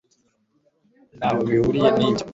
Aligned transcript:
ntaho 1.17 1.39
bihuriye 1.49 1.89
nibyo 1.97 2.25